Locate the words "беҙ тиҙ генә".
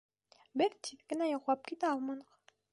0.61-1.29